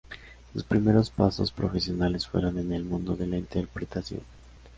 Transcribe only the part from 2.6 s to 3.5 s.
el mundo de la